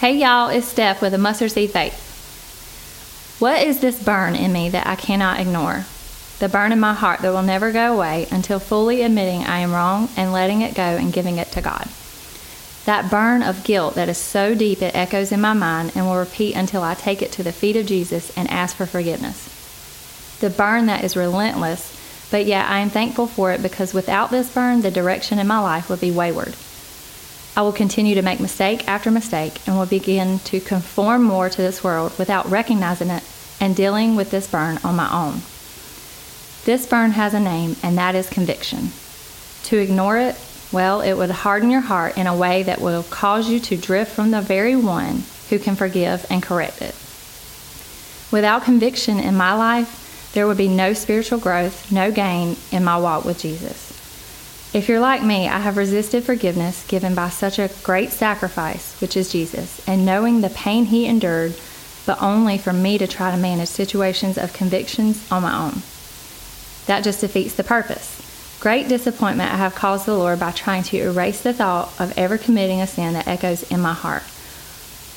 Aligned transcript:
Hey 0.00 0.16
y'all, 0.16 0.48
it's 0.48 0.66
Steph 0.66 1.02
with 1.02 1.12
a 1.12 1.18
mustard 1.18 1.52
seed 1.52 1.72
faith. 1.72 3.36
What 3.38 3.62
is 3.62 3.80
this 3.80 4.02
burn 4.02 4.34
in 4.34 4.50
me 4.50 4.70
that 4.70 4.86
I 4.86 4.96
cannot 4.96 5.40
ignore? 5.40 5.84
The 6.38 6.48
burn 6.48 6.72
in 6.72 6.80
my 6.80 6.94
heart 6.94 7.20
that 7.20 7.30
will 7.30 7.42
never 7.42 7.70
go 7.70 7.92
away 7.92 8.26
until 8.30 8.58
fully 8.60 9.02
admitting 9.02 9.42
I 9.42 9.58
am 9.58 9.72
wrong 9.72 10.08
and 10.16 10.32
letting 10.32 10.62
it 10.62 10.74
go 10.74 10.80
and 10.80 11.12
giving 11.12 11.36
it 11.36 11.48
to 11.52 11.60
God. 11.60 11.86
That 12.86 13.10
burn 13.10 13.42
of 13.42 13.62
guilt 13.62 13.94
that 13.96 14.08
is 14.08 14.16
so 14.16 14.54
deep 14.54 14.80
it 14.80 14.96
echoes 14.96 15.32
in 15.32 15.40
my 15.42 15.52
mind 15.52 15.92
and 15.94 16.06
will 16.06 16.16
repeat 16.16 16.56
until 16.56 16.82
I 16.82 16.94
take 16.94 17.20
it 17.20 17.30
to 17.32 17.42
the 17.42 17.52
feet 17.52 17.76
of 17.76 17.84
Jesus 17.84 18.34
and 18.38 18.48
ask 18.48 18.76
for 18.76 18.86
forgiveness. 18.86 20.38
The 20.40 20.48
burn 20.48 20.86
that 20.86 21.04
is 21.04 21.14
relentless, 21.14 21.94
but 22.30 22.46
yet 22.46 22.70
I 22.70 22.78
am 22.78 22.88
thankful 22.88 23.26
for 23.26 23.52
it 23.52 23.60
because 23.60 23.92
without 23.92 24.30
this 24.30 24.50
burn, 24.54 24.80
the 24.80 24.90
direction 24.90 25.38
in 25.38 25.46
my 25.46 25.58
life 25.58 25.90
would 25.90 26.00
be 26.00 26.10
wayward. 26.10 26.54
I 27.56 27.62
will 27.62 27.72
continue 27.72 28.14
to 28.14 28.22
make 28.22 28.40
mistake 28.40 28.86
after 28.88 29.10
mistake 29.10 29.66
and 29.66 29.76
will 29.76 29.86
begin 29.86 30.38
to 30.40 30.60
conform 30.60 31.22
more 31.22 31.48
to 31.48 31.56
this 31.62 31.82
world 31.82 32.16
without 32.18 32.48
recognizing 32.48 33.10
it 33.10 33.24
and 33.60 33.74
dealing 33.74 34.16
with 34.16 34.30
this 34.30 34.46
burn 34.46 34.78
on 34.84 34.96
my 34.96 35.12
own. 35.12 35.42
This 36.64 36.86
burn 36.86 37.12
has 37.12 37.34
a 37.34 37.40
name, 37.40 37.76
and 37.82 37.98
that 37.98 38.14
is 38.14 38.28
conviction. 38.28 38.90
To 39.64 39.78
ignore 39.78 40.18
it, 40.18 40.36
well, 40.72 41.00
it 41.00 41.14
would 41.14 41.30
harden 41.30 41.70
your 41.70 41.80
heart 41.80 42.16
in 42.16 42.26
a 42.26 42.36
way 42.36 42.62
that 42.62 42.80
will 42.80 43.02
cause 43.02 43.48
you 43.48 43.58
to 43.60 43.76
drift 43.76 44.12
from 44.12 44.30
the 44.30 44.40
very 44.40 44.76
one 44.76 45.24
who 45.48 45.58
can 45.58 45.74
forgive 45.74 46.24
and 46.30 46.42
correct 46.42 46.80
it. 46.80 46.94
Without 48.30 48.62
conviction 48.62 49.18
in 49.18 49.34
my 49.34 49.54
life, 49.54 50.30
there 50.32 50.46
would 50.46 50.56
be 50.56 50.68
no 50.68 50.92
spiritual 50.92 51.40
growth, 51.40 51.90
no 51.90 52.12
gain 52.12 52.56
in 52.70 52.84
my 52.84 52.96
walk 52.96 53.24
with 53.24 53.40
Jesus. 53.40 53.89
If 54.72 54.88
you're 54.88 55.00
like 55.00 55.24
me, 55.24 55.48
I 55.48 55.58
have 55.58 55.76
resisted 55.76 56.22
forgiveness 56.22 56.86
given 56.86 57.12
by 57.12 57.30
such 57.30 57.58
a 57.58 57.70
great 57.82 58.12
sacrifice, 58.12 59.00
which 59.00 59.16
is 59.16 59.32
Jesus, 59.32 59.86
and 59.88 60.06
knowing 60.06 60.40
the 60.40 60.50
pain 60.50 60.84
he 60.84 61.06
endured, 61.06 61.56
but 62.06 62.22
only 62.22 62.56
for 62.56 62.72
me 62.72 62.96
to 62.98 63.08
try 63.08 63.32
to 63.32 63.36
manage 63.36 63.68
situations 63.68 64.38
of 64.38 64.52
convictions 64.52 65.26
on 65.28 65.42
my 65.42 65.66
own. 65.66 65.82
That 66.86 67.02
just 67.02 67.20
defeats 67.20 67.54
the 67.54 67.64
purpose. 67.64 68.58
Great 68.60 68.86
disappointment 68.86 69.52
I 69.52 69.56
have 69.56 69.74
caused 69.74 70.06
the 70.06 70.16
Lord 70.16 70.38
by 70.38 70.52
trying 70.52 70.84
to 70.84 70.98
erase 70.98 71.40
the 71.40 71.52
thought 71.52 71.92
of 71.98 72.16
ever 72.16 72.38
committing 72.38 72.80
a 72.80 72.86
sin 72.86 73.14
that 73.14 73.26
echoes 73.26 73.68
in 73.72 73.80
my 73.80 73.94
heart. 73.94 74.22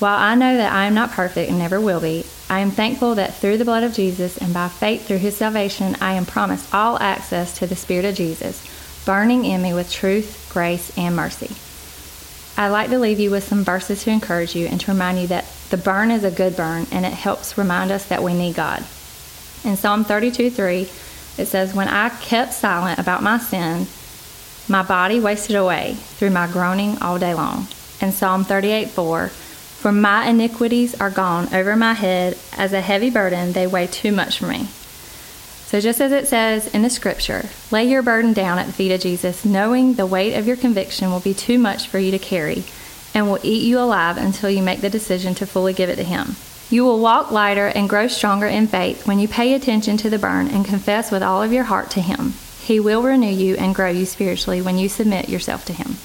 While 0.00 0.18
I 0.18 0.34
know 0.34 0.56
that 0.56 0.72
I 0.72 0.86
am 0.86 0.94
not 0.94 1.12
perfect 1.12 1.48
and 1.48 1.60
never 1.60 1.80
will 1.80 2.00
be, 2.00 2.26
I 2.50 2.58
am 2.58 2.72
thankful 2.72 3.14
that 3.14 3.36
through 3.36 3.58
the 3.58 3.64
blood 3.64 3.84
of 3.84 3.94
Jesus 3.94 4.36
and 4.36 4.52
by 4.52 4.66
faith 4.66 5.06
through 5.06 5.18
his 5.18 5.36
salvation, 5.36 5.96
I 6.00 6.14
am 6.14 6.26
promised 6.26 6.74
all 6.74 6.98
access 6.98 7.56
to 7.58 7.68
the 7.68 7.76
Spirit 7.76 8.04
of 8.04 8.16
Jesus 8.16 8.66
burning 9.04 9.44
in 9.44 9.62
me 9.62 9.72
with 9.72 9.90
truth, 9.90 10.50
grace, 10.52 10.96
and 10.96 11.14
mercy. 11.14 11.54
I'd 12.56 12.68
like 12.68 12.90
to 12.90 12.98
leave 12.98 13.18
you 13.18 13.30
with 13.30 13.44
some 13.44 13.64
verses 13.64 14.04
to 14.04 14.10
encourage 14.10 14.54
you 14.54 14.66
and 14.66 14.80
to 14.80 14.92
remind 14.92 15.18
you 15.18 15.26
that 15.28 15.46
the 15.70 15.76
burn 15.76 16.10
is 16.10 16.22
a 16.22 16.30
good 16.30 16.56
burn 16.56 16.86
and 16.92 17.04
it 17.04 17.12
helps 17.12 17.58
remind 17.58 17.90
us 17.90 18.06
that 18.06 18.22
we 18.22 18.32
need 18.32 18.54
God. 18.54 18.84
In 19.64 19.76
Psalm 19.76 20.04
32 20.04 20.50
3, 20.50 20.82
it 21.36 21.46
says, 21.46 21.74
When 21.74 21.88
I 21.88 22.10
kept 22.10 22.52
silent 22.52 23.00
about 23.00 23.22
my 23.22 23.38
sin, 23.38 23.86
my 24.68 24.82
body 24.82 25.18
wasted 25.18 25.56
away 25.56 25.94
through 25.94 26.30
my 26.30 26.46
groaning 26.46 26.96
all 27.02 27.18
day 27.18 27.34
long. 27.34 27.66
And 28.00 28.14
Psalm 28.14 28.44
38 28.44 28.90
4, 28.90 29.28
For 29.28 29.90
my 29.90 30.28
iniquities 30.28 30.94
are 31.00 31.10
gone 31.10 31.52
over 31.52 31.74
my 31.74 31.94
head 31.94 32.38
as 32.56 32.72
a 32.72 32.80
heavy 32.80 33.10
burden, 33.10 33.52
they 33.52 33.66
weigh 33.66 33.88
too 33.88 34.12
much 34.12 34.38
for 34.38 34.46
me. 34.46 34.68
So, 35.74 35.80
just 35.80 36.00
as 36.00 36.12
it 36.12 36.28
says 36.28 36.68
in 36.68 36.82
the 36.82 36.88
scripture, 36.88 37.46
lay 37.72 37.84
your 37.84 38.00
burden 38.00 38.32
down 38.32 38.60
at 38.60 38.66
the 38.66 38.72
feet 38.72 38.92
of 38.92 39.00
Jesus, 39.00 39.44
knowing 39.44 39.94
the 39.94 40.06
weight 40.06 40.34
of 40.34 40.46
your 40.46 40.54
conviction 40.54 41.10
will 41.10 41.18
be 41.18 41.34
too 41.34 41.58
much 41.58 41.88
for 41.88 41.98
you 41.98 42.12
to 42.12 42.18
carry 42.20 42.62
and 43.12 43.26
will 43.26 43.40
eat 43.42 43.64
you 43.64 43.80
alive 43.80 44.16
until 44.16 44.48
you 44.48 44.62
make 44.62 44.82
the 44.82 44.88
decision 44.88 45.34
to 45.34 45.48
fully 45.48 45.72
give 45.72 45.90
it 45.90 45.96
to 45.96 46.04
Him. 46.04 46.36
You 46.70 46.84
will 46.84 47.00
walk 47.00 47.32
lighter 47.32 47.66
and 47.66 47.88
grow 47.88 48.06
stronger 48.06 48.46
in 48.46 48.68
faith 48.68 49.04
when 49.04 49.18
you 49.18 49.26
pay 49.26 49.52
attention 49.52 49.96
to 49.96 50.10
the 50.10 50.16
burn 50.16 50.46
and 50.46 50.64
confess 50.64 51.10
with 51.10 51.24
all 51.24 51.42
of 51.42 51.52
your 51.52 51.64
heart 51.64 51.90
to 51.90 52.00
Him. 52.00 52.34
He 52.60 52.78
will 52.78 53.02
renew 53.02 53.26
you 53.26 53.56
and 53.56 53.74
grow 53.74 53.90
you 53.90 54.06
spiritually 54.06 54.62
when 54.62 54.78
you 54.78 54.88
submit 54.88 55.28
yourself 55.28 55.64
to 55.64 55.72
Him. 55.72 55.96